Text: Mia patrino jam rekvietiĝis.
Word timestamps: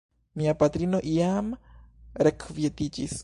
Mia 0.41 0.55
patrino 0.61 1.01
jam 1.17 1.53
rekvietiĝis. 2.29 3.17